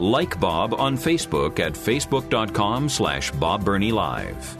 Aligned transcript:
Like 0.00 0.40
Bob 0.40 0.72
on 0.72 0.96
Facebook 0.96 1.60
at 1.60 1.74
facebook.com 1.74 2.88
slash 2.88 3.30
Bob 3.32 3.66
Burney 3.66 3.92
Live. 3.92 4.56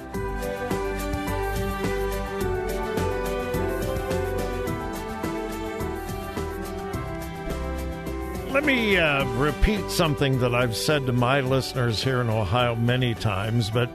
Let 8.53 8.65
me 8.65 8.99
uh, 8.99 9.25
repeat 9.37 9.91
something 9.91 10.39
that 10.41 10.55
I've 10.55 10.77
said 10.77 11.07
to 11.07 11.15
my 11.15 11.41
listeners 11.41 12.05
here 12.05 12.21
in 12.21 12.29
Ohio 12.29 12.75
many 12.77 13.15
times, 13.15 13.71
but 13.71 13.89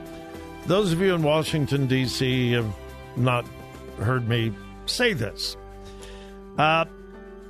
those 0.65 0.91
of 0.93 0.99
you 0.99 1.13
in 1.13 1.21
Washington, 1.21 1.85
D.C. 1.85 2.53
have 2.53 2.73
not 3.15 3.45
heard 3.99 4.27
me 4.27 4.51
say 4.87 5.13
this. 5.13 5.57
Uh, 6.57 6.85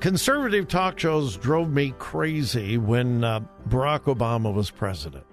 conservative 0.05 0.67
talk 0.67 0.99
shows 0.99 1.35
drove 1.35 1.67
me 1.67 1.91
crazy 1.97 2.77
when 2.77 3.23
uh, 3.23 3.39
Barack 3.67 4.01
Obama 4.01 4.53
was 4.53 4.69
president 4.69 5.25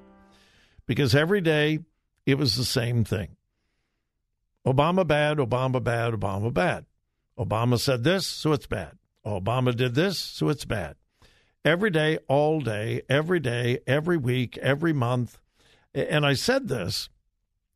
because 0.86 1.14
every 1.14 1.42
day 1.42 1.78
it 2.24 2.38
was 2.38 2.56
the 2.56 2.64
same 2.64 3.04
thing 3.04 3.36
Obama 4.66 5.06
bad, 5.06 5.36
Obama 5.36 5.84
bad, 5.84 6.14
Obama 6.14 6.50
bad. 6.54 6.86
Obama 7.38 7.78
said 7.78 8.02
this, 8.02 8.26
so 8.26 8.52
it's 8.52 8.66
bad. 8.66 8.92
Obama 9.26 9.76
did 9.76 9.94
this, 9.94 10.18
so 10.18 10.48
it's 10.48 10.64
bad. 10.64 10.96
Every 11.66 11.90
day, 11.90 12.16
all 12.26 12.62
day, 12.62 13.02
every 13.10 13.40
day, 13.40 13.80
every 13.86 14.16
week, 14.16 14.56
every 14.56 14.94
month. 14.94 15.38
And 15.92 16.24
I 16.24 16.32
said 16.32 16.68
this 16.68 17.10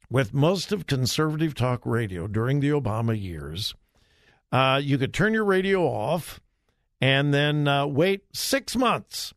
with 0.09 0.33
most 0.33 0.73
of 0.73 0.87
conservative 0.87 1.55
talk 1.55 1.85
radio 1.85 2.27
during 2.27 2.61
the 2.61 2.71
Obama 2.71 3.21
years. 3.21 3.75
Uh, 4.51 4.81
you 4.83 4.97
could 4.97 5.13
turn 5.13 5.35
your 5.35 5.45
radio 5.45 5.83
off 5.83 6.41
and 7.01 7.33
then 7.33 7.69
uh, 7.69 7.87
wait 7.87 8.25
six 8.33 8.77
months, 8.77 9.35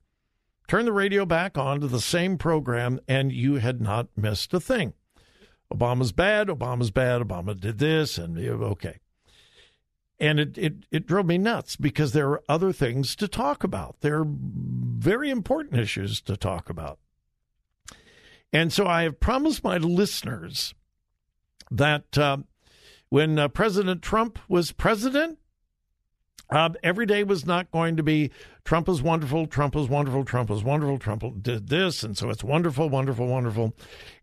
turn 0.67 0.85
the 0.85 0.93
radio 0.93 1.25
back 1.25 1.57
on 1.57 1.79
to 1.81 1.87
the 1.87 2.01
same 2.01 2.37
program, 2.37 2.99
and 3.07 3.31
you 3.31 3.55
had 3.55 3.81
not 3.81 4.07
missed 4.15 4.53
a 4.53 4.59
thing. 4.59 4.93
Obama's 5.73 6.11
bad, 6.11 6.47
Obama's 6.47 6.91
bad, 6.91 7.21
Obama 7.21 7.59
did 7.59 7.77
this, 7.77 8.17
and 8.17 8.37
okay. 8.37 8.99
And 10.19 10.39
it, 10.39 10.57
it, 10.57 10.73
it 10.91 11.07
drove 11.07 11.27
me 11.27 11.37
nuts 11.37 11.75
because 11.75 12.11
there 12.11 12.29
are 12.29 12.43
other 12.49 12.73
things 12.73 13.15
to 13.17 13.27
talk 13.27 13.63
about. 13.63 14.01
There 14.01 14.19
are 14.19 14.27
very 14.27 15.29
important 15.29 15.79
issues 15.79 16.21
to 16.21 16.35
talk 16.35 16.69
about. 16.69 16.99
And 18.51 18.73
so 18.73 18.85
I 18.85 19.03
have 19.03 19.19
promised 19.19 19.63
my 19.63 19.77
listeners 19.77 20.73
that 21.71 22.17
uh, 22.17 22.37
when 23.09 23.39
uh, 23.39 23.47
President 23.47 24.01
Trump 24.01 24.39
was 24.47 24.71
president, 24.71 25.38
uh, 26.49 26.69
every 26.81 27.05
day 27.05 27.23
was 27.23 27.45
not 27.45 27.71
going 27.71 27.97
to 27.97 28.03
be 28.03 28.31
Trump 28.65 28.89
is 28.89 29.01
wonderful, 29.01 29.45
Trump 29.47 29.75
is 29.75 29.87
wonderful, 29.87 30.25
Trump 30.25 30.49
is 30.49 30.63
wonderful, 30.63 30.97
Trump 30.97 31.23
did 31.41 31.69
this, 31.69 32.03
and 32.03 32.17
so 32.17 32.29
it's 32.29 32.43
wonderful, 32.43 32.89
wonderful, 32.89 33.27
wonderful. 33.27 33.75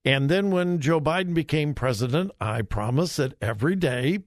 And 0.04 0.28
then 0.28 0.50
when 0.50 0.80
Joe 0.80 1.00
Biden 1.00 1.34
became 1.34 1.74
president, 1.74 2.32
I 2.40 2.62
promised 2.62 3.16
that 3.18 3.34
every 3.40 3.76
day 3.76 4.20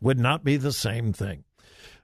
would 0.00 0.18
not 0.18 0.44
be 0.44 0.56
the 0.56 0.72
same 0.72 1.12
thing. 1.12 1.44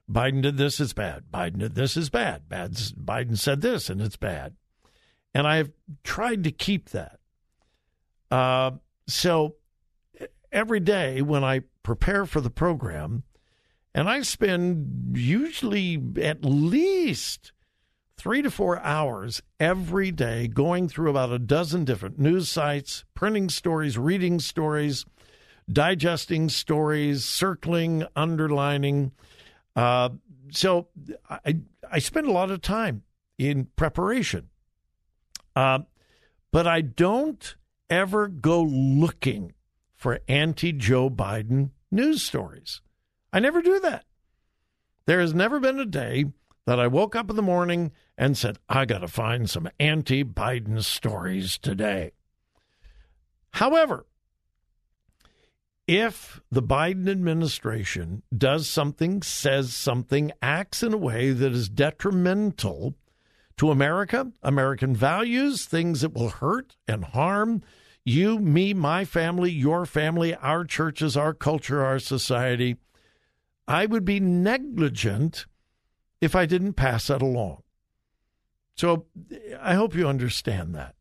Biden 0.09 0.41
did 0.41 0.57
this, 0.57 0.79
it's 0.79 0.93
bad. 0.93 1.25
Biden 1.31 1.59
did 1.59 1.75
this, 1.75 1.95
it's 1.95 2.09
bad. 2.09 2.49
bad. 2.49 2.73
Biden 2.73 3.37
said 3.37 3.61
this, 3.61 3.89
and 3.89 4.01
it's 4.01 4.17
bad. 4.17 4.55
And 5.33 5.47
I 5.47 5.57
have 5.57 5.71
tried 6.03 6.43
to 6.43 6.51
keep 6.51 6.89
that. 6.89 7.19
Uh, 8.29 8.71
so 9.07 9.55
every 10.51 10.79
day 10.79 11.21
when 11.21 11.43
I 11.43 11.61
prepare 11.83 12.25
for 12.25 12.41
the 12.41 12.49
program, 12.49 13.23
and 13.93 14.09
I 14.09 14.21
spend 14.21 15.17
usually 15.17 16.01
at 16.21 16.45
least 16.45 17.51
three 18.17 18.41
to 18.41 18.51
four 18.51 18.79
hours 18.79 19.41
every 19.59 20.11
day 20.11 20.47
going 20.47 20.87
through 20.87 21.09
about 21.09 21.31
a 21.31 21.39
dozen 21.39 21.85
different 21.85 22.19
news 22.19 22.49
sites, 22.49 23.03
printing 23.13 23.49
stories, 23.49 23.97
reading 23.97 24.39
stories, 24.39 25.05
digesting 25.71 26.47
stories, 26.47 27.25
circling, 27.25 28.05
underlining. 28.15 29.11
Uh, 29.75 30.09
so 30.51 30.87
I, 31.29 31.59
I 31.91 31.99
spend 31.99 32.27
a 32.27 32.31
lot 32.31 32.51
of 32.51 32.61
time 32.61 33.03
in 33.37 33.67
preparation. 33.75 34.49
Uh, 35.55 35.79
but 36.51 36.67
I 36.67 36.81
don't 36.81 37.55
ever 37.89 38.27
go 38.27 38.61
looking 38.61 39.53
for 39.95 40.19
anti 40.27 40.71
Joe 40.71 41.09
Biden 41.09 41.71
news 41.91 42.21
stories. 42.21 42.81
I 43.33 43.39
never 43.39 43.61
do 43.61 43.79
that. 43.79 44.05
There 45.05 45.19
has 45.19 45.33
never 45.33 45.59
been 45.59 45.79
a 45.79 45.85
day 45.85 46.25
that 46.65 46.79
I 46.79 46.87
woke 46.87 47.15
up 47.15 47.29
in 47.29 47.35
the 47.35 47.41
morning 47.41 47.91
and 48.17 48.37
said, 48.37 48.57
I 48.69 48.85
got 48.85 48.99
to 48.99 49.07
find 49.07 49.49
some 49.49 49.69
anti 49.79 50.23
Biden 50.23 50.83
stories 50.83 51.57
today. 51.57 52.11
However, 53.53 54.05
if 55.87 56.39
the 56.51 56.63
Biden 56.63 57.09
administration 57.09 58.23
does 58.35 58.69
something, 58.69 59.21
says 59.21 59.73
something, 59.73 60.31
acts 60.41 60.83
in 60.83 60.93
a 60.93 60.97
way 60.97 61.31
that 61.31 61.51
is 61.51 61.67
detrimental 61.67 62.95
to 63.57 63.71
America, 63.71 64.31
American 64.41 64.95
values, 64.95 65.65
things 65.65 66.01
that 66.01 66.13
will 66.13 66.29
hurt 66.29 66.77
and 66.87 67.03
harm 67.05 67.61
you, 68.03 68.39
me, 68.39 68.73
my 68.73 69.05
family, 69.05 69.51
your 69.51 69.85
family, 69.85 70.33
our 70.35 70.63
churches, 70.63 71.15
our 71.17 71.33
culture, 71.33 71.83
our 71.83 71.99
society, 71.99 72.77
I 73.71 73.85
would 73.85 74.05
be 74.05 74.19
negligent 74.19 75.45
if 76.19 76.35
I 76.35 76.45
didn't 76.45 76.73
pass 76.73 77.07
that 77.07 77.21
along. 77.21 77.63
So 78.75 79.05
I 79.59 79.75
hope 79.75 79.95
you 79.95 80.07
understand 80.07 80.75
that. 80.75 80.95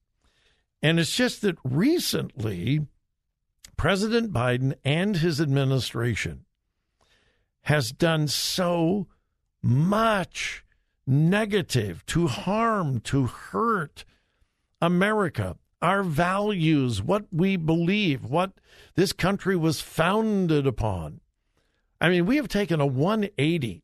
And 0.83 0.99
it's 0.99 1.15
just 1.15 1.43
that 1.43 1.57
recently, 1.65 2.87
President 3.77 4.33
Biden 4.33 4.75
and 4.85 5.17
his 5.17 5.41
administration 5.41 6.45
has 7.63 7.93
done 7.93 8.29
so 8.29 9.09
much 9.63 10.65
negative 11.07 12.05
to 12.07 12.29
harm, 12.29 13.01
to 13.01 13.27
hurt 13.27 14.05
America, 14.81 15.57
our 15.83 16.03
values, 16.03 17.03
what 17.03 17.25
we 17.33 17.57
believe, 17.57 18.25
what 18.25 18.53
this 18.95 19.13
country 19.13 19.57
was 19.57 19.81
founded 19.81 20.67
upon. 20.67 21.21
I 22.01 22.09
mean, 22.09 22.27
we 22.27 22.37
have 22.37 22.49
taken 22.49 22.81
a 22.81 22.87
180. 22.87 23.83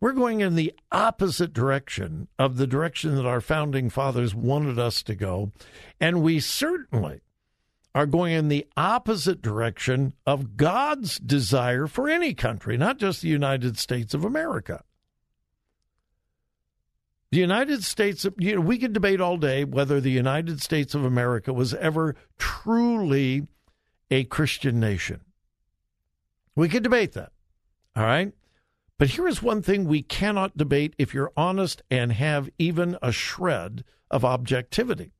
We're 0.00 0.12
going 0.12 0.40
in 0.40 0.54
the 0.54 0.74
opposite 0.92 1.52
direction 1.52 2.28
of 2.38 2.56
the 2.56 2.66
direction 2.66 3.16
that 3.16 3.26
our 3.26 3.40
founding 3.40 3.90
fathers 3.90 4.34
wanted 4.34 4.78
us 4.78 5.02
to 5.04 5.14
go. 5.14 5.52
And 6.00 6.22
we 6.22 6.38
certainly 6.38 7.20
are 7.94 8.06
going 8.06 8.32
in 8.32 8.48
the 8.48 8.66
opposite 8.76 9.42
direction 9.42 10.12
of 10.26 10.56
God's 10.56 11.18
desire 11.18 11.86
for 11.86 12.08
any 12.08 12.34
country, 12.34 12.76
not 12.76 12.98
just 12.98 13.22
the 13.22 13.28
United 13.28 13.78
States 13.78 14.14
of 14.14 14.24
America. 14.24 14.84
The 17.32 17.38
United 17.38 17.84
States, 17.84 18.26
you 18.38 18.54
know, 18.54 18.60
we 18.60 18.78
could 18.78 18.92
debate 18.92 19.20
all 19.20 19.36
day 19.36 19.64
whether 19.64 20.00
the 20.00 20.10
United 20.10 20.62
States 20.62 20.94
of 20.94 21.04
America 21.04 21.52
was 21.52 21.74
ever 21.74 22.14
truly 22.38 23.48
a 24.10 24.24
Christian 24.24 24.78
nation. 24.78 25.20
We 26.58 26.68
could 26.68 26.82
debate 26.82 27.12
that. 27.12 27.30
All 27.94 28.02
right. 28.02 28.32
But 28.98 29.10
here 29.10 29.28
is 29.28 29.40
one 29.40 29.62
thing 29.62 29.84
we 29.84 30.02
cannot 30.02 30.56
debate 30.56 30.92
if 30.98 31.14
you're 31.14 31.30
honest 31.36 31.82
and 31.88 32.10
have 32.10 32.50
even 32.58 32.98
a 33.00 33.12
shred 33.12 33.84
of 34.10 34.24
objectivity. 34.24 35.12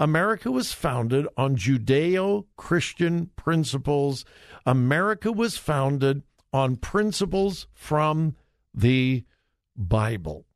America 0.00 0.50
was 0.50 0.72
founded 0.72 1.28
on 1.36 1.54
Judeo 1.54 2.46
Christian 2.56 3.30
principles. 3.36 4.24
America 4.66 5.30
was 5.30 5.56
founded 5.56 6.24
on 6.52 6.74
principles 6.74 7.68
from 7.72 8.34
the 8.74 9.22
Bible. 9.76 10.46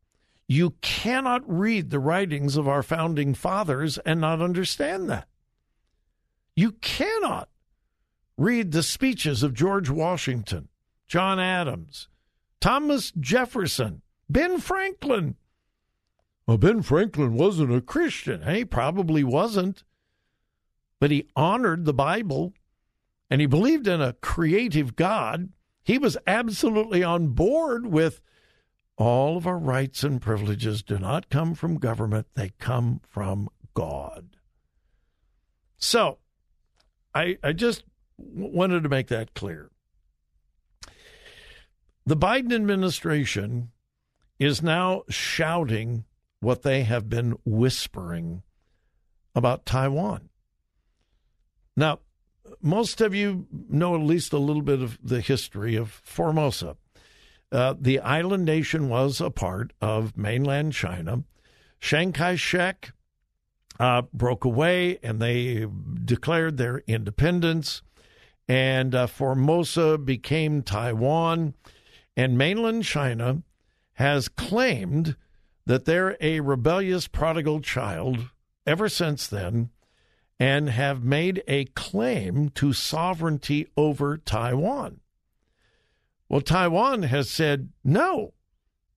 You 0.49 0.70
cannot 0.81 1.43
read 1.46 1.91
the 1.91 2.00
writings 2.00 2.56
of 2.56 2.67
our 2.67 2.82
founding 2.82 3.32
fathers 3.32 3.99
and 3.99 4.20
not 4.20 4.43
understand 4.43 5.08
that. 5.08 5.29
You 6.56 6.73
cannot 6.73 7.49
read 8.37 8.73
the 8.73 8.83
speeches 8.83 9.43
of 9.43 9.55
George 9.55 9.91
Washington, 9.91 10.69
John 11.07 11.39
Adams, 11.39 12.09
Thomas 12.61 13.13
Jefferson, 13.19 14.03
Ben 14.29 14.59
Franklin. 14.59 15.37
Well, 16.47 16.59
Ben 16.59 16.83
Franklin 16.83 17.35
wasn't 17.35 17.75
a 17.75 17.81
Christian. 17.81 18.43
He 18.43 18.65
probably 18.65 19.25
wasn't. 19.25 19.85
But 21.01 21.11
he 21.11 21.29
honored 21.37 21.85
the 21.85 21.95
Bible 21.95 22.55
and 23.31 23.41
he 23.41 23.47
believed 23.47 23.87
in 23.87 24.01
a 24.01 24.15
creative 24.15 24.97
God. 24.97 25.51
He 25.83 25.99
was 25.99 26.17
absolutely 26.27 27.03
on 27.03 27.29
board 27.29 27.87
with 27.87 28.21
all 28.97 29.37
of 29.37 29.47
our 29.47 29.59
rights 29.59 30.05
and 30.05 30.21
privileges 30.21 30.83
do 30.83 30.99
not 30.99 31.29
come 31.29 31.55
from 31.55 31.79
government, 31.79 32.29
they 32.35 32.53
come 32.59 33.01
from 33.09 33.49
God. 33.75 34.37
So, 35.77 36.19
I, 37.15 37.39
I 37.43 37.53
just 37.53 37.83
wanted 38.17 38.83
to 38.83 38.89
make 38.89 39.09
that 39.09 39.35
clear. 39.35 39.71
The 42.07 42.17
Biden 42.17 42.55
administration 42.55 43.71
is 44.39 44.63
now 44.63 45.05
shouting 45.09 46.05
what 46.41 46.63
they 46.63 46.83
have 46.83 47.09
been 47.09 47.37
whispering 47.45 48.43
about 49.35 49.65
Taiwan. 49.65 50.29
Now, 51.77 52.01
most 52.61 53.01
of 53.01 53.15
you 53.15 53.47
know 53.51 53.95
at 53.95 54.03
least 54.03 54.33
a 54.33 54.39
little 54.39 54.63
bit 54.63 54.83
of 54.83 54.99
the 55.03 55.21
history 55.21 55.77
of 55.77 56.01
Formosa. 56.05 56.77
Uh, 57.51 57.75
the 57.79 58.01
island 58.01 58.45
nation 58.45 58.89
was 58.89 59.21
a 59.21 59.31
part 59.31 59.73
of 59.81 60.17
mainland 60.17 60.73
China. 60.73 61.25
Chiang 61.81 62.13
Kai 62.13 62.37
shek 62.37 62.93
uh, 63.79 64.03
broke 64.13 64.45
away 64.45 64.99
and 65.03 65.21
they 65.21 65.67
declared 66.05 66.57
their 66.57 66.83
independence, 66.87 67.83
and 68.49 68.94
uh, 68.94 69.06
Formosa 69.06 69.99
became 69.99 70.62
Taiwan. 70.62 71.55
And 72.17 72.38
mainland 72.38 72.85
China 72.85 73.43
has 73.94 74.29
claimed 74.29 75.17
that 75.67 75.85
they're 75.85 76.17
a 76.20 76.41
rebellious 76.41 77.08
prodigal 77.08 77.61
child 77.61 78.31
ever 78.67 78.88
since 78.88 79.26
then 79.26 79.70
and 80.38 80.69
have 80.69 81.05
made 81.05 81.43
a 81.46 81.64
claim 81.67 82.50
to 82.50 82.73
sovereignty 82.73 83.67
over 83.76 84.17
Taiwan. 84.17 85.00
Well, 86.29 86.41
Taiwan 86.41 87.05
has 87.05 87.31
said, 87.31 87.70
no, 87.85 88.35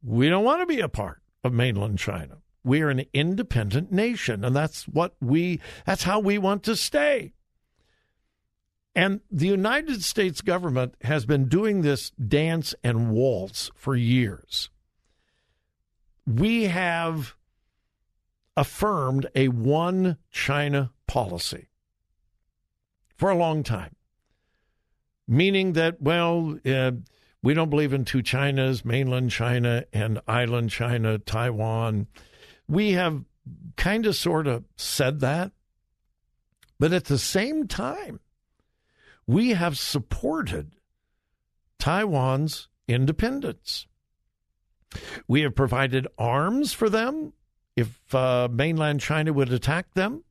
we 0.03 0.29
don't 0.29 0.43
want 0.43 0.61
to 0.61 0.65
be 0.65 0.79
a 0.79 0.89
part 0.89 1.21
of 1.43 1.53
mainland 1.53 1.99
China. 1.99 2.37
We 2.63 2.81
are 2.81 2.89
an 2.89 3.05
independent 3.13 3.91
nation, 3.91 4.43
and 4.43 4.55
that's 4.55 4.87
what 4.87 5.15
we 5.21 5.61
that's 5.85 6.03
how 6.03 6.19
we 6.19 6.37
want 6.37 6.63
to 6.63 6.75
stay. 6.75 7.33
And 8.97 9.21
the 9.29 9.45
United 9.45 10.03
States 10.03 10.41
government 10.41 10.95
has 11.03 11.23
been 11.23 11.47
doing 11.47 11.83
this 11.83 12.09
dance 12.09 12.73
and 12.83 13.11
waltz 13.11 13.69
for 13.75 13.95
years. 13.95 14.71
We 16.25 16.63
have 16.63 17.35
affirmed 18.57 19.27
a 19.35 19.49
one 19.49 20.17
China 20.31 20.93
policy 21.05 21.69
for 23.15 23.29
a 23.29 23.37
long 23.37 23.61
time, 23.61 23.95
meaning 25.27 25.73
that, 25.73 26.01
well, 26.01 26.57
uh, 26.65 26.93
we 27.43 27.53
don't 27.53 27.69
believe 27.69 27.93
in 27.93 28.03
two 28.03 28.23
Chinas, 28.23 28.83
mainland 28.83 29.29
China 29.29 29.85
and 29.93 30.19
island 30.27 30.71
China, 30.71 31.19
Taiwan. 31.19 32.07
We 32.67 32.93
have 32.93 33.25
kind 33.75 34.07
of 34.07 34.15
sort 34.15 34.47
of 34.47 34.63
said 34.75 35.19
that. 35.19 35.51
But 36.79 36.93
at 36.93 37.05
the 37.05 37.19
same 37.19 37.67
time, 37.67 38.21
we 39.27 39.49
have 39.49 39.77
supported 39.77 40.71
Taiwan's 41.77 42.69
independence. 42.87 43.85
We 45.27 45.41
have 45.41 45.53
provided 45.53 46.07
arms 46.17 46.71
for 46.71 46.89
them 46.89 47.33
if 47.75 48.15
uh, 48.15 48.47
mainland 48.49 49.01
China 49.01 49.33
would 49.33 49.51
attack 49.51 49.93
them. 49.93 50.23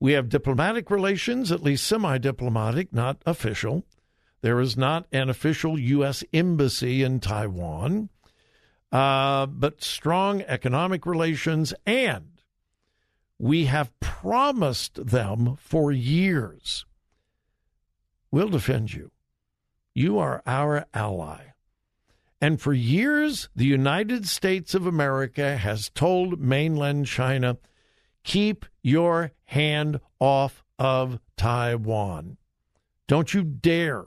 We 0.00 0.12
have 0.12 0.30
diplomatic 0.30 0.90
relations, 0.90 1.52
at 1.52 1.62
least 1.62 1.86
semi 1.86 2.18
diplomatic, 2.18 2.92
not 2.92 3.22
official. 3.26 3.84
There 4.40 4.58
is 4.58 4.76
not 4.76 5.06
an 5.12 5.28
official 5.30 5.78
U.S. 5.78 6.24
embassy 6.32 7.04
in 7.04 7.20
Taiwan, 7.20 8.08
uh, 8.90 9.46
but 9.46 9.84
strong 9.84 10.42
economic 10.42 11.06
relations. 11.06 11.72
And 11.86 12.42
we 13.38 13.66
have 13.66 13.98
promised 14.00 15.06
them 15.06 15.56
for 15.60 15.92
years 15.92 16.84
we'll 18.32 18.48
defend 18.48 18.92
you. 18.92 19.12
You 19.94 20.18
are 20.18 20.42
our 20.46 20.86
ally. 20.92 21.52
And 22.40 22.60
for 22.60 22.72
years, 22.72 23.48
the 23.54 23.66
United 23.66 24.26
States 24.26 24.74
of 24.74 24.84
America 24.84 25.56
has 25.56 25.90
told 25.90 26.40
mainland 26.40 27.06
China 27.06 27.58
keep 28.24 28.66
your 28.82 29.30
hand 29.44 30.00
off 30.18 30.64
of 30.76 31.20
Taiwan. 31.36 32.38
Don't 33.06 33.32
you 33.32 33.44
dare 33.44 34.06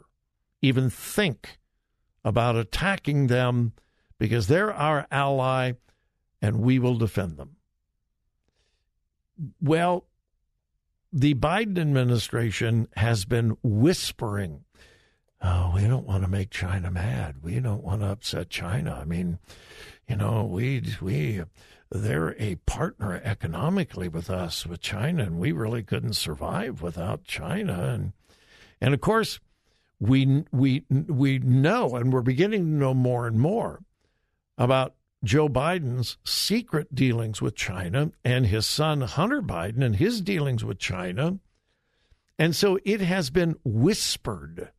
even 0.61 0.89
think 0.89 1.59
about 2.25 2.55
attacking 2.55 3.27
them 3.27 3.71
because 4.17 4.47
they're 4.47 4.73
our 4.73 5.05
ally 5.11 5.73
and 6.41 6.57
we 6.57 6.79
will 6.79 6.95
defend 6.95 7.37
them. 7.37 7.55
Well, 9.61 10.07
the 11.15 11.33
Biden 11.33 11.79
administration 11.79 12.87
has 12.95 13.25
been 13.25 13.57
whispering 13.63 14.65
oh, 15.45 15.71
we 15.75 15.81
don't 15.87 16.07
want 16.07 16.23
to 16.23 16.29
make 16.29 16.49
China 16.49 16.89
mad. 16.89 17.35
We 17.43 17.59
don't 17.59 17.83
want 17.83 18.01
to 18.01 18.07
upset 18.07 18.49
China. 18.49 18.97
I 18.99 19.05
mean, 19.05 19.39
you 20.07 20.15
know, 20.15 20.43
we 20.43 20.81
we 21.01 21.43
they're 21.91 22.35
a 22.41 22.55
partner 22.65 23.21
economically 23.23 24.07
with 24.07 24.29
us 24.29 24.65
with 24.65 24.81
China, 24.81 25.23
and 25.23 25.39
we 25.39 25.51
really 25.51 25.83
couldn't 25.83 26.13
survive 26.13 26.81
without 26.81 27.23
China. 27.23 27.93
And 27.93 28.13
and 28.81 28.93
of 28.93 29.01
course, 29.01 29.39
we 29.99 30.45
we 30.51 30.83
we 30.89 31.39
know, 31.39 31.95
and 31.95 32.11
we're 32.11 32.21
beginning 32.21 32.63
to 32.63 32.71
know 32.71 32.93
more 32.93 33.27
and 33.27 33.39
more 33.39 33.83
about 34.57 34.95
Joe 35.25 35.49
Biden's 35.49 36.17
secret 36.23 36.93
dealings 36.93 37.41
with 37.41 37.55
China 37.55 38.11
and 38.23 38.45
his 38.45 38.67
son 38.67 39.01
Hunter 39.01 39.41
Biden 39.41 39.83
and 39.83 39.95
his 39.95 40.21
dealings 40.21 40.63
with 40.63 40.77
China. 40.77 41.39
And 42.37 42.55
so 42.55 42.79
it 42.85 43.01
has 43.01 43.31
been 43.31 43.55
whispered 43.63 44.71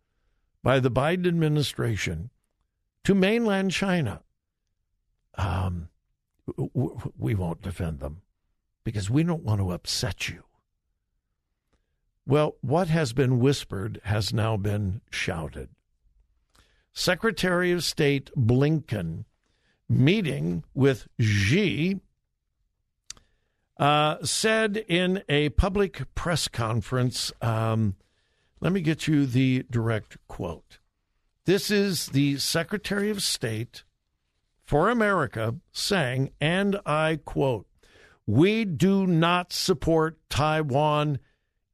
by 0.62 0.78
the 0.78 0.90
Biden 0.90 1.26
administration 1.26 2.30
to 3.04 3.14
mainland 3.14 3.72
China, 3.72 4.22
um, 5.34 5.88
we 7.18 7.34
won't 7.34 7.62
defend 7.62 7.98
them 7.98 8.22
because 8.84 9.10
we 9.10 9.24
don't 9.24 9.42
want 9.42 9.60
to 9.60 9.72
upset 9.72 10.28
you. 10.28 10.44
Well, 12.24 12.56
what 12.60 12.88
has 12.88 13.12
been 13.12 13.40
whispered 13.40 14.00
has 14.04 14.32
now 14.32 14.56
been 14.56 15.00
shouted. 15.10 15.70
Secretary 16.92 17.72
of 17.72 17.84
State 17.84 18.30
Blinken 18.36 19.24
meeting 19.88 20.64
with 20.74 21.06
Xi 21.20 22.00
uh, 23.78 24.16
said 24.24 24.76
in 24.88 25.22
a 25.28 25.50
public 25.50 26.02
press 26.14 26.48
conference 26.48 27.32
um, 27.42 27.94
let 28.60 28.72
me 28.72 28.80
get 28.80 29.06
you 29.06 29.26
the 29.26 29.64
direct 29.70 30.16
quote. 30.28 30.78
This 31.44 31.70
is 31.70 32.06
the 32.06 32.38
Secretary 32.38 33.10
of 33.10 33.22
State 33.22 33.84
for 34.64 34.88
America 34.88 35.56
saying, 35.72 36.32
and 36.40 36.80
I 36.86 37.20
quote, 37.24 37.66
We 38.26 38.64
do 38.64 39.06
not 39.06 39.52
support 39.52 40.18
Taiwan 40.28 41.18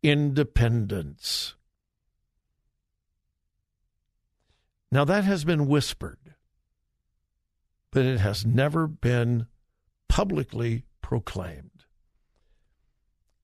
independence. 0.03 1.55
Now, 4.91 5.05
that 5.05 5.25
has 5.25 5.45
been 5.45 5.69
whispered, 5.69 6.32
but 7.93 8.05
it 8.05 8.19
has 8.19 8.45
never 8.45 8.87
been 8.87 9.47
publicly 10.09 10.85
proclaimed. 11.01 11.85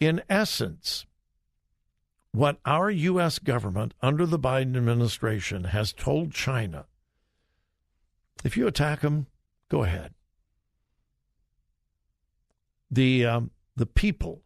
In 0.01 0.23
essence, 0.29 1.07
what 2.33 2.59
our 2.65 2.91
U.S. 2.91 3.39
government 3.39 3.95
under 4.03 4.27
the 4.27 4.39
Biden 4.39 4.77
administration 4.77 5.65
has 5.65 5.93
told 5.93 6.33
China 6.33 6.87
if 8.45 8.57
you 8.57 8.67
attack 8.67 9.01
them, 9.01 9.27
go 9.69 9.83
ahead. 9.83 10.15
The, 12.91 13.27
um, 13.27 13.51
the 13.77 13.87
people 13.87 14.43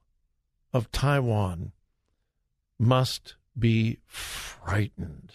of 0.73 0.91
Taiwan 0.91 1.73
must 2.79 3.37
be 3.59 3.99
frightened. 4.07 5.33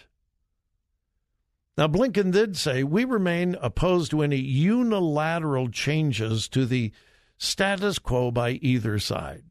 Now, 1.78 1.88
Blinken 1.88 2.32
did 2.32 2.58
say 2.58 2.84
we 2.84 3.06
remain 3.06 3.56
opposed 3.62 4.12
to 4.12 4.24
any 4.24 4.38
unilateral 4.38 5.70
changes 5.70 6.50
to 6.50 6.66
the 6.66 6.92
status 7.38 8.00
quo 8.00 8.32
by 8.32 8.52
either 8.52 8.98
side. 8.98 9.44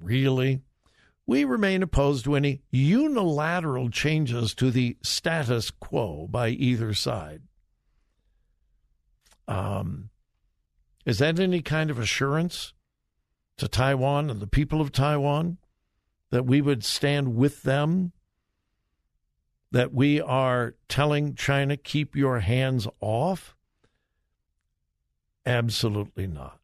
Really? 0.00 0.60
we 1.28 1.44
remain 1.44 1.82
opposed 1.82 2.24
to 2.24 2.34
any 2.34 2.62
unilateral 2.70 3.90
changes 3.90 4.54
to 4.54 4.70
the 4.70 4.96
status 5.02 5.70
quo 5.70 6.26
by 6.26 6.48
either 6.48 6.94
side. 6.94 7.42
Um, 9.46 10.08
is 11.04 11.18
that 11.18 11.38
any 11.38 11.60
kind 11.60 11.90
of 11.90 11.98
assurance 11.98 12.72
to 13.58 13.68
Taiwan 13.68 14.30
and 14.30 14.40
the 14.40 14.46
people 14.46 14.80
of 14.80 14.90
Taiwan 14.90 15.58
that 16.30 16.46
we 16.46 16.62
would 16.62 16.82
stand 16.82 17.36
with 17.36 17.62
them? 17.62 18.12
That 19.70 19.92
we 19.92 20.20
are 20.20 20.74
telling 20.88 21.34
China, 21.34 21.76
keep 21.76 22.16
your 22.16 22.40
hands 22.40 22.88
off? 23.00 23.54
Absolutely 25.44 26.26
not. 26.26 26.58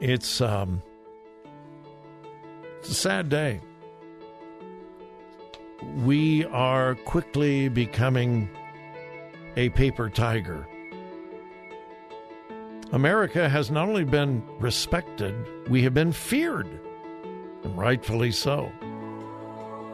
It's 0.00 0.40
um, 0.40 0.82
it's 2.80 2.90
a 2.90 2.94
sad 2.94 3.28
day. 3.28 3.60
We 6.04 6.44
are 6.46 6.94
quickly 6.94 7.68
becoming 7.68 8.48
a 9.56 9.68
paper 9.70 10.08
tiger. 10.08 10.66
America 12.92 13.48
has 13.48 13.70
not 13.70 13.88
only 13.88 14.04
been 14.04 14.42
respected, 14.58 15.34
we 15.68 15.82
have 15.82 15.94
been 15.94 16.12
feared, 16.12 16.68
and 17.64 17.78
rightfully 17.78 18.32
so. 18.32 18.70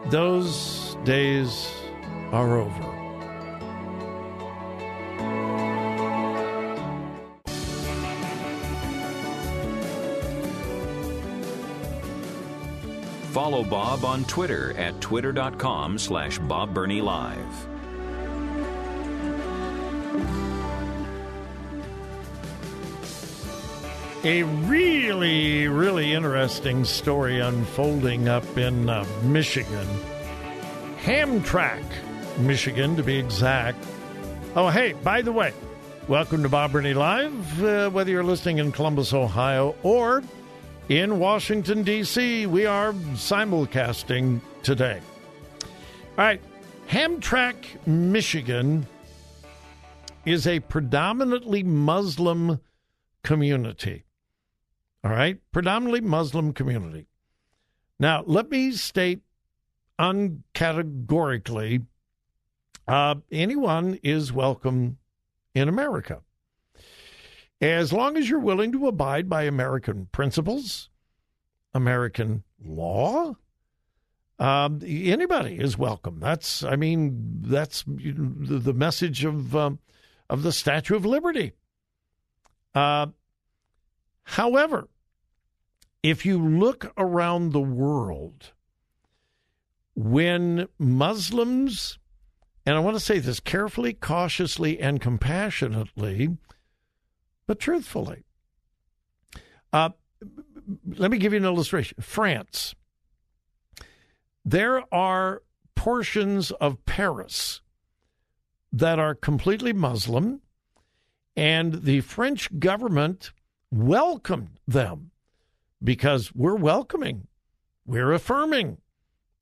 Those 0.06 0.96
days 1.04 1.70
are 2.32 2.58
over. 2.58 2.98
Follow 13.30 13.62
Bob 13.62 14.04
on 14.04 14.24
Twitter 14.24 14.72
at 14.76 15.00
twitter.com 15.00 15.98
slash 15.98 16.38
Bob 16.38 16.74
Live. 17.02 17.68
A 24.28 24.42
really, 24.42 25.68
really 25.68 26.12
interesting 26.12 26.84
story 26.84 27.40
unfolding 27.40 28.28
up 28.28 28.58
in 28.58 28.90
uh, 28.90 29.06
Michigan. 29.22 29.88
Hamtramck, 31.02 31.82
Michigan, 32.36 32.94
to 32.96 33.02
be 33.02 33.16
exact. 33.16 33.82
Oh, 34.54 34.68
hey, 34.68 34.92
by 34.92 35.22
the 35.22 35.32
way, 35.32 35.54
welcome 36.08 36.42
to 36.42 36.50
Bob 36.50 36.72
Burney 36.72 36.92
Live. 36.92 37.64
Uh, 37.64 37.88
whether 37.88 38.10
you're 38.10 38.22
listening 38.22 38.58
in 38.58 38.70
Columbus, 38.70 39.14
Ohio, 39.14 39.74
or 39.82 40.22
in 40.90 41.18
Washington, 41.18 41.82
D.C., 41.82 42.44
we 42.44 42.66
are 42.66 42.92
simulcasting 42.92 44.42
today. 44.62 45.00
All 45.62 45.68
right, 46.18 46.42
Hamtramck, 46.90 47.86
Michigan 47.86 48.86
is 50.26 50.46
a 50.46 50.60
predominantly 50.60 51.62
Muslim 51.62 52.60
community. 53.22 54.04
All 55.04 55.10
right, 55.10 55.38
predominantly 55.52 56.00
Muslim 56.00 56.52
community. 56.52 57.06
Now, 58.00 58.24
let 58.26 58.50
me 58.50 58.72
state 58.72 59.22
uncategorically 59.98 61.86
uh, 62.88 63.16
anyone 63.30 63.98
is 64.02 64.32
welcome 64.32 64.98
in 65.54 65.68
America. 65.68 66.22
As 67.60 67.92
long 67.92 68.16
as 68.16 68.30
you're 68.30 68.38
willing 68.38 68.72
to 68.72 68.86
abide 68.86 69.28
by 69.28 69.42
American 69.42 70.08
principles, 70.10 70.88
American 71.74 72.44
law, 72.64 73.34
um, 74.38 74.80
anybody 74.86 75.58
is 75.58 75.76
welcome. 75.76 76.20
That's, 76.20 76.62
I 76.62 76.76
mean, 76.76 77.40
that's 77.42 77.84
the, 77.86 78.72
message 78.74 79.24
of 79.24 79.54
um, 79.54 79.80
of 80.30 80.42
the 80.42 80.52
Statue 80.52 80.94
of 80.94 81.04
Liberty. 81.04 81.52
Uh, 82.74 83.08
However, 84.28 84.88
if 86.02 86.26
you 86.26 86.38
look 86.38 86.92
around 86.98 87.52
the 87.52 87.60
world, 87.60 88.52
when 89.94 90.68
Muslims, 90.78 91.98
and 92.66 92.76
I 92.76 92.80
want 92.80 92.94
to 92.94 93.00
say 93.00 93.20
this 93.20 93.40
carefully, 93.40 93.94
cautiously, 93.94 94.80
and 94.80 95.00
compassionately, 95.00 96.36
but 97.46 97.58
truthfully, 97.58 98.24
uh, 99.72 99.90
let 100.86 101.10
me 101.10 101.16
give 101.16 101.32
you 101.32 101.38
an 101.38 101.46
illustration. 101.46 101.96
France. 102.02 102.74
There 104.44 104.82
are 104.94 105.42
portions 105.74 106.50
of 106.50 106.84
Paris 106.84 107.62
that 108.74 108.98
are 108.98 109.14
completely 109.14 109.72
Muslim, 109.72 110.42
and 111.34 111.82
the 111.82 112.02
French 112.02 112.58
government 112.58 113.32
welcomed 113.70 114.60
them 114.66 115.10
because 115.82 116.34
we're 116.34 116.56
welcoming, 116.56 117.28
we're 117.86 118.12
affirming. 118.12 118.78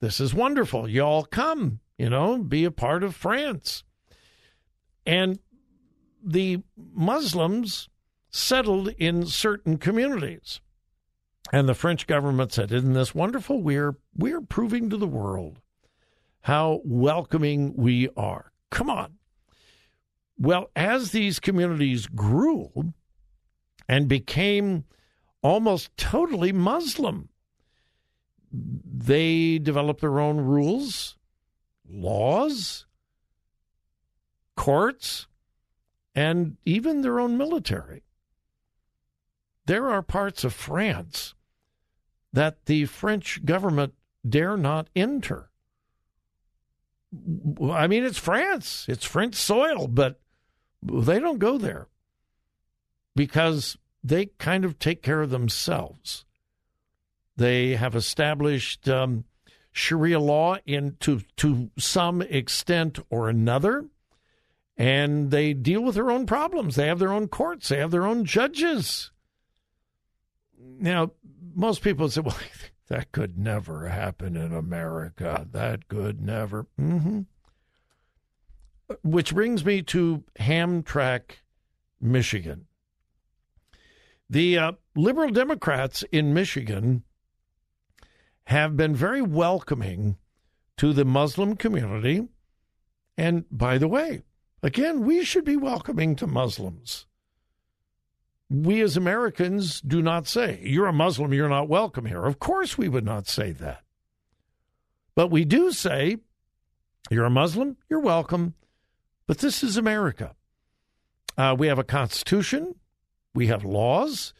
This 0.00 0.21
is 0.21 0.35
wonderful. 0.35 0.88
Y'all 0.88 1.25
come, 1.25 1.80
you 1.99 2.11
know, 2.11 2.38
be 2.38 2.64
a 2.64 2.71
part 2.71 3.02
of 3.02 3.14
France. 3.14 3.83
And 5.06 5.38
the 6.23 6.62
Muslims 6.76 7.88
settled 8.30 8.88
in 8.99 9.26
certain 9.26 9.78
communities. 9.78 10.61
And 11.52 11.68
the 11.68 11.75
French 11.75 12.06
government 12.06 12.52
said, 12.52 12.73
Isn't 12.73 12.92
this 12.92 13.14
wonderful? 13.14 13.62
We're 13.62 13.97
we're 14.16 14.40
proving 14.40 14.90
to 14.90 14.97
the 14.97 15.06
world 15.06 15.61
how 16.42 16.80
welcoming 16.85 17.75
we 17.76 18.09
are. 18.16 18.52
Come 18.71 18.90
on. 18.90 19.14
Well, 20.38 20.71
as 20.76 21.12
these 21.12 21.40
communities 21.40 22.06
grew, 22.06 22.92
and 23.88 24.09
became 24.09 24.85
almost 25.43 25.97
totally 25.97 26.52
Muslim. 26.52 27.28
They 28.52 29.59
developed 29.59 30.00
their 30.00 30.19
own 30.19 30.38
rules, 30.38 31.16
laws, 31.88 32.87
courts, 34.57 35.26
and 36.14 36.57
even 36.64 37.02
their 37.02 37.21
own 37.21 37.37
military. 37.37 38.02
There 39.66 39.88
are 39.88 40.02
parts 40.02 40.45
of 40.45 40.52
France 40.52 41.35
that 42.33 42.66
the 42.66 42.87
French 42.87 43.45
government 43.45 43.95
dare 44.28 44.57
not 44.57 44.88
enter. 44.97 45.50
I 47.73 47.87
mean, 47.87 48.05
it's 48.05 48.19
France, 48.19 48.87
it's 48.88 49.05
French 49.05 49.35
soil, 49.35 49.87
but 49.87 50.21
they 50.83 51.19
don't 51.19 51.38
go 51.38 51.59
there 51.59 51.88
because 53.16 53.76
they 54.04 54.26
kind 54.38 54.64
of 54.64 54.78
take 54.78 55.02
care 55.02 55.23
of 55.23 55.30
themselves. 55.30 56.25
They 57.37 57.75
have 57.75 57.96
established 57.96 58.88
um, 58.88 59.25
Sharia 59.73 60.20
law 60.20 60.58
in 60.64 60.96
to, 61.00 61.23
to 61.38 61.70
some 61.76 62.23
extent 62.23 63.00
or 63.11 63.28
another, 63.28 63.87
and 64.76 65.30
they 65.32 65.54
deal 65.54 65.82
with 65.82 65.96
their 65.96 66.11
own 66.11 66.26
problems. 66.26 66.76
They 66.76 66.87
have 66.87 67.00
their 67.00 67.12
own 67.12 67.26
courts, 67.26 67.68
they 67.70 67.78
have 67.78 67.90
their 67.90 68.06
own 68.06 68.25
judges. 68.25 69.11
Now, 70.78 71.12
most 71.54 71.82
people 71.82 72.08
say, 72.08 72.20
well, 72.25 72.37
that 72.88 73.12
could 73.12 73.38
never 73.38 73.88
happen 73.88 74.37
in 74.37 74.52
America. 74.52 75.46
That 75.50 75.88
could 75.88 76.20
never. 76.20 76.66
Mm-hmm. 76.80 77.23
Which 79.02 79.35
brings 79.35 79.64
me 79.64 79.82
to 79.82 80.23
Hamtramck, 80.38 81.38
Michigan. 82.00 82.66
The 84.28 84.59
uh, 84.59 84.73
liberal 84.97 85.30
Democrats 85.30 86.04
in 86.11 86.35
Michigan 86.35 87.04
have 88.45 88.76
been 88.76 88.95
very 88.95 89.23
welcoming 89.23 90.16
to 90.76 90.92
the 90.92 91.04
Muslim 91.04 91.56
community. 91.56 92.28
And 93.16 93.45
by 93.50 93.78
the 93.78 93.88
way, 93.88 94.23
again, 94.62 95.04
we 95.04 95.25
should 95.25 95.45
be 95.45 95.56
welcoming 95.56 96.16
to 96.16 96.26
Muslims. 96.26 97.06
We 98.49 98.80
as 98.83 98.97
Americans 98.97 99.80
do 99.80 100.02
not 100.02 100.26
say, 100.26 100.61
you're 100.62 100.87
a 100.87 100.92
Muslim, 100.92 101.33
you're 101.33 101.49
not 101.49 101.68
welcome 101.68 102.06
here. 102.06 102.25
Of 102.25 102.38
course, 102.38 102.78
we 102.78 102.88
would 102.88 103.04
not 103.04 103.26
say 103.26 103.52
that. 103.52 103.83
But 105.14 105.28
we 105.28 105.45
do 105.45 105.73
say, 105.73 106.18
you're 107.11 107.25
a 107.25 107.30
Muslim, 107.30 107.76
you're 107.88 108.00
welcome. 108.00 108.54
But 109.26 109.38
this 109.38 109.64
is 109.64 109.76
America. 109.76 110.37
Uh, 111.37 111.56
we 111.59 111.66
have 111.66 111.78
a 111.78 111.85
constitution. 111.85 112.76
We 113.37 113.49
have 113.49 113.66
laws, 113.66 114.33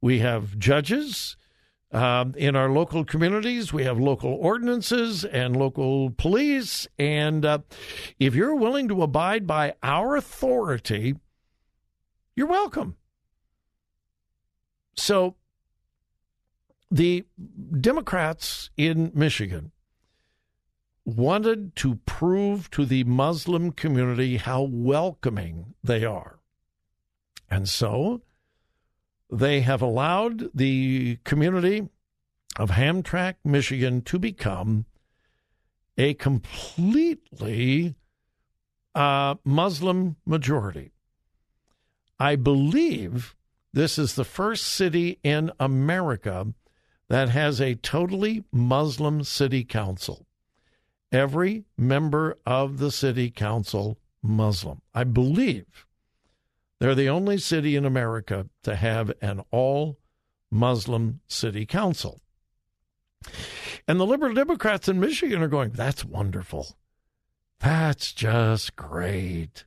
we 0.00 0.20
have 0.20 0.58
judges. 0.58 1.36
Um, 1.92 2.34
in 2.36 2.56
our 2.56 2.70
local 2.70 3.04
communities, 3.04 3.72
we 3.74 3.84
have 3.84 3.98
local 3.98 4.32
ordinances 4.32 5.24
and 5.24 5.54
local 5.54 6.10
police. 6.10 6.86
And 6.98 7.44
uh, 7.44 7.58
if 8.18 8.34
you're 8.34 8.54
willing 8.54 8.88
to 8.88 9.02
abide 9.02 9.46
by 9.46 9.74
our 9.82 10.16
authority, 10.16 11.14
you're 12.36 12.46
welcome. 12.46 12.96
So 14.96 15.36
the 16.90 17.26
Democrats 17.80 18.70
in 18.78 19.12
Michigan 19.14 19.72
wanted 21.04 21.76
to 21.76 21.96
prove 22.06 22.70
to 22.70 22.86
the 22.86 23.04
Muslim 23.04 23.72
community 23.72 24.38
how 24.38 24.62
welcoming 24.62 25.74
they 25.84 26.04
are. 26.04 26.38
And 27.50 27.68
so 27.68 28.22
they 29.30 29.60
have 29.60 29.82
allowed 29.82 30.50
the 30.54 31.18
community 31.24 31.88
of 32.56 32.70
Hamtramck, 32.70 33.36
Michigan 33.44 34.02
to 34.02 34.18
become 34.18 34.86
a 35.96 36.14
completely 36.14 37.94
uh, 38.94 39.34
Muslim 39.44 40.16
majority. 40.24 40.92
I 42.18 42.36
believe 42.36 43.36
this 43.72 43.98
is 43.98 44.14
the 44.14 44.24
first 44.24 44.64
city 44.64 45.18
in 45.22 45.52
America 45.60 46.54
that 47.08 47.28
has 47.28 47.60
a 47.60 47.74
totally 47.74 48.44
Muslim 48.52 49.24
city 49.24 49.64
council. 49.64 50.26
Every 51.12 51.64
member 51.76 52.36
of 52.44 52.78
the 52.78 52.90
city 52.90 53.30
council 53.30 53.98
Muslim. 54.22 54.82
I 54.94 55.04
believe 55.04 55.86
they're 56.78 56.94
the 56.94 57.08
only 57.08 57.38
city 57.38 57.76
in 57.76 57.84
America 57.84 58.48
to 58.62 58.76
have 58.76 59.12
an 59.20 59.42
all 59.50 59.98
Muslim 60.50 61.20
city 61.26 61.66
council. 61.66 62.20
And 63.86 63.98
the 63.98 64.06
liberal 64.06 64.34
Democrats 64.34 64.88
in 64.88 65.00
Michigan 65.00 65.42
are 65.42 65.48
going, 65.48 65.70
that's 65.70 66.04
wonderful. 66.04 66.76
That's 67.60 68.12
just 68.12 68.76
great. 68.76 69.64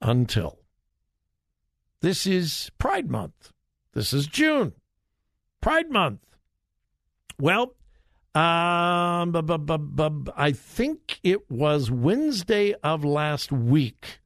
Until 0.00 0.58
this 2.00 2.26
is 2.26 2.70
Pride 2.78 3.08
Month. 3.08 3.52
This 3.92 4.12
is 4.12 4.26
June. 4.26 4.72
Pride 5.60 5.90
Month. 5.90 6.26
Well, 7.38 7.74
um, 8.34 9.32
I 10.36 10.52
think 10.52 11.20
it 11.22 11.48
was 11.48 11.90
Wednesday 11.90 12.74
of 12.82 13.04
last 13.04 13.52
week. 13.52 14.21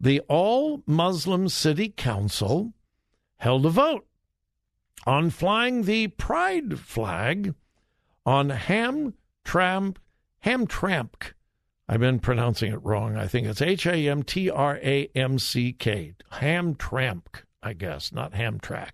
The 0.00 0.20
All 0.28 0.82
Muslim 0.86 1.48
City 1.48 1.88
Council 1.88 2.72
held 3.38 3.66
a 3.66 3.70
vote 3.70 4.06
on 5.06 5.30
flying 5.30 5.82
the 5.82 6.08
pride 6.08 6.78
flag 6.78 7.54
on 8.24 8.50
Ham 8.50 9.14
Tramp 9.44 9.98
Hamtramck. 10.44 11.32
I've 11.88 12.00
been 12.00 12.20
pronouncing 12.20 12.72
it 12.72 12.84
wrong. 12.84 13.16
I 13.16 13.26
think 13.26 13.46
it's 13.46 13.62
H 13.62 13.86
A 13.86 14.08
M 14.08 14.22
T 14.22 14.50
R 14.50 14.78
A 14.82 15.08
M 15.14 15.38
C 15.38 15.72
K. 15.72 16.14
Hamtramck, 16.34 17.44
I 17.62 17.72
guess, 17.72 18.12
not 18.12 18.32
Hamtramck. 18.34 18.90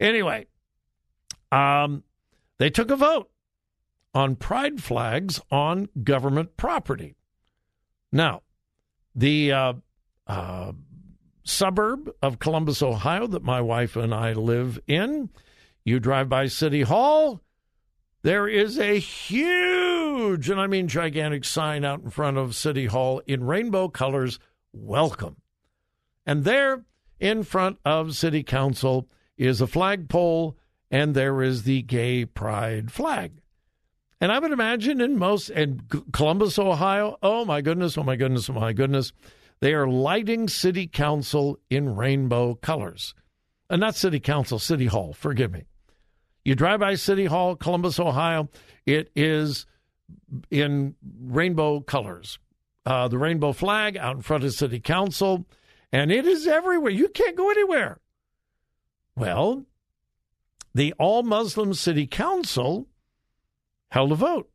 Anyway, 0.00 0.46
um, 1.52 2.02
they 2.58 2.70
took 2.70 2.90
a 2.90 2.96
vote 2.96 3.30
on 4.14 4.34
pride 4.34 4.82
flags 4.82 5.40
on 5.50 5.88
government 6.02 6.56
property. 6.56 7.14
Now, 8.10 8.42
the 9.14 9.52
uh, 9.52 9.72
uh, 10.26 10.72
suburb 11.44 12.10
of 12.22 12.38
Columbus, 12.38 12.82
Ohio, 12.82 13.26
that 13.26 13.42
my 13.42 13.60
wife 13.60 13.96
and 13.96 14.14
I 14.14 14.32
live 14.32 14.80
in, 14.86 15.30
you 15.84 16.00
drive 16.00 16.28
by 16.28 16.46
City 16.46 16.82
Hall, 16.82 17.40
there 18.22 18.48
is 18.48 18.78
a 18.78 18.98
huge, 18.98 20.50
and 20.50 20.60
I 20.60 20.66
mean 20.66 20.88
gigantic, 20.88 21.44
sign 21.44 21.84
out 21.84 22.00
in 22.00 22.10
front 22.10 22.38
of 22.38 22.56
City 22.56 22.86
Hall 22.86 23.22
in 23.26 23.44
rainbow 23.44 23.88
colors 23.88 24.38
Welcome. 24.72 25.36
And 26.26 26.44
there 26.44 26.84
in 27.18 27.44
front 27.44 27.78
of 27.84 28.14
City 28.14 28.42
Council 28.42 29.08
is 29.38 29.60
a 29.60 29.66
flagpole, 29.66 30.58
and 30.90 31.14
there 31.14 31.42
is 31.42 31.62
the 31.62 31.82
gay 31.82 32.24
pride 32.24 32.90
flag. 32.90 33.40
And 34.20 34.32
I 34.32 34.38
would 34.38 34.52
imagine 34.52 35.00
in 35.00 35.18
most, 35.18 35.50
in 35.50 35.82
Columbus, 36.12 36.58
Ohio, 36.58 37.16
oh 37.22 37.44
my 37.44 37.60
goodness, 37.60 37.96
oh 37.96 38.02
my 38.02 38.16
goodness, 38.16 38.50
oh 38.50 38.54
my 38.54 38.72
goodness, 38.72 39.12
they 39.60 39.74
are 39.74 39.88
lighting 39.88 40.48
City 40.48 40.86
Council 40.86 41.58
in 41.70 41.96
rainbow 41.96 42.54
colors. 42.54 43.14
And 43.70 43.80
not 43.80 43.96
City 43.96 44.20
Council, 44.20 44.58
City 44.58 44.86
Hall, 44.86 45.12
forgive 45.12 45.52
me. 45.52 45.64
You 46.44 46.54
drive 46.54 46.80
by 46.80 46.94
City 46.94 47.24
Hall, 47.24 47.56
Columbus, 47.56 47.98
Ohio, 47.98 48.48
it 48.84 49.10
is 49.16 49.66
in 50.50 50.94
rainbow 51.20 51.80
colors. 51.80 52.38
Uh, 52.84 53.08
the 53.08 53.18
rainbow 53.18 53.52
flag 53.52 53.96
out 53.96 54.14
in 54.14 54.22
front 54.22 54.44
of 54.44 54.52
City 54.52 54.78
Council, 54.78 55.44
and 55.92 56.12
it 56.12 56.24
is 56.24 56.46
everywhere. 56.46 56.92
You 56.92 57.08
can't 57.08 57.36
go 57.36 57.50
anywhere. 57.50 57.98
Well, 59.16 59.64
the 60.74 60.92
All 60.98 61.24
Muslim 61.24 61.74
City 61.74 62.06
Council 62.06 62.86
held 63.88 64.12
a 64.12 64.14
vote. 64.14 64.48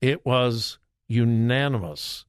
It 0.00 0.24
was 0.24 0.78
unanimous. 1.08 2.26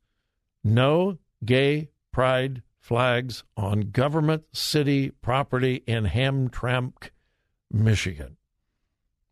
No 0.64 1.18
gay 1.44 1.90
pride 2.12 2.62
flags 2.80 3.44
on 3.56 3.92
government 3.92 4.44
city 4.52 5.12
property 5.22 5.84
in 5.88 6.06
Hamtramck, 6.06 7.12
Michigan. 7.72 8.38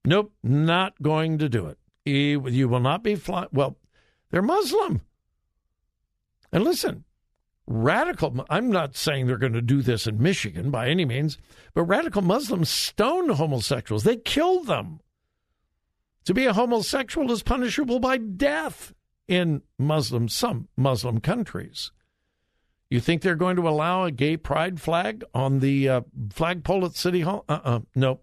Nope, 0.06 0.34
not 0.44 1.02
going 1.02 1.38
to 1.40 1.50
do 1.50 1.68
it. 1.68 1.78
You 2.06 2.70
will 2.70 2.80
not 2.80 3.04
be 3.04 3.16
fly. 3.16 3.48
Well, 3.52 3.78
they're 4.32 4.42
Muslim. 4.42 5.02
And 6.52 6.64
listen, 6.64 7.04
radical, 7.68 8.46
I'm 8.50 8.72
not 8.72 8.96
saying 8.96 9.28
they're 9.28 9.38
going 9.38 9.54
to 9.54 9.62
do 9.62 9.82
this 9.82 10.08
in 10.08 10.22
Michigan 10.22 10.72
by 10.72 10.88
any 10.88 11.06
means, 11.06 11.38
but 11.74 11.84
radical 11.84 12.22
Muslims 12.22 12.70
stone 12.70 13.30
homosexuals. 13.30 14.04
They 14.04 14.18
kill 14.18 14.64
them. 14.64 15.02
To 16.26 16.34
be 16.34 16.46
a 16.46 16.54
homosexual 16.54 17.32
is 17.32 17.44
punishable 17.44 18.00
by 18.00 18.18
death 18.18 18.94
in 19.28 19.62
Muslim, 19.78 20.28
some 20.30 20.68
Muslim 20.78 21.20
countries. 21.20 21.92
You 22.90 23.00
think 23.00 23.22
they're 23.22 23.36
going 23.36 23.56
to 23.58 23.70
allow 23.70 24.04
a 24.04 24.12
gay 24.12 24.36
pride 24.36 24.82
flag 24.82 25.24
on 25.34 25.60
the 25.60 25.88
uh, 25.88 26.02
flagpole 26.32 26.86
at 26.86 26.96
City 26.96 27.22
Hall? 27.22 27.46
Uh 27.48 27.54
uh-uh, 27.64 27.76
uh 27.76 27.80
no. 27.96 28.20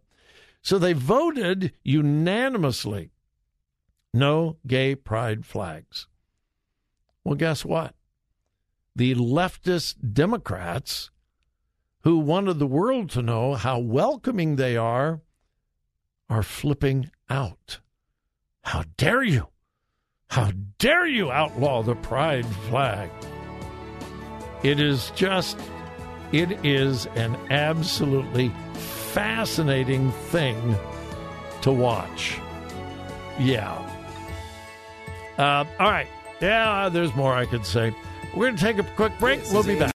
So 0.61 0.79
they 0.79 0.93
voted 0.93 1.73
unanimously 1.85 3.13
no 4.13 4.57
gay 4.67 4.97
pride 4.97 5.47
flags. 5.47 6.09
Well, 7.23 7.37
guess 7.37 7.65
what? 7.65 7.95
The 8.97 9.15
leftist 9.15 10.13
Democrats 10.13 11.11
who 12.01 12.19
wanted 12.19 12.59
the 12.59 12.67
world 12.67 13.11
to 13.11 13.23
know 13.23 13.55
how 13.55 13.79
welcoming 13.79 14.57
they 14.57 14.77
are 14.77 15.21
are 16.29 16.43
flipping 16.43 17.11
out. 17.31 17.81
How 18.63 18.85
dare 18.97 19.23
you? 19.23 19.49
How 20.31 20.51
dare 20.79 21.07
you 21.07 21.31
outlaw 21.31 21.83
the 21.83 21.95
pride 21.95 22.47
flag? 22.69 23.11
It 24.63 24.81
is 24.81 25.11
just, 25.15 25.59
it 26.33 26.65
is 26.65 27.07
an 27.15 27.37
absolutely 27.51 28.51
fascinating 28.75 30.11
thing 30.13 30.77
to 31.63 31.73
watch. 31.73 32.39
Yeah. 33.39 33.75
Uh, 35.39 35.65
all 35.79 35.91
right. 35.91 36.09
Yeah, 36.41 36.89
there's 36.89 37.15
more 37.15 37.35
I 37.35 37.47
could 37.47 37.65
say. 37.65 37.95
We're 38.35 38.47
going 38.47 38.57
to 38.57 38.63
take 38.63 38.79
a 38.79 38.83
quick 38.83 39.19
break. 39.19 39.41
We'll 39.51 39.63
be 39.63 39.79
back. 39.79 39.93